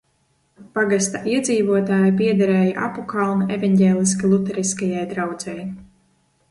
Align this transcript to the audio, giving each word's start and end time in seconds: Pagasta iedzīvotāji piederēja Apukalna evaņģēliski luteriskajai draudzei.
Pagasta 0.77 1.19
iedzīvotāji 1.33 2.15
piederēja 2.23 2.81
Apukalna 2.89 3.49
evaņģēliski 3.59 4.35
luteriskajai 4.35 5.07
draudzei. 5.15 5.61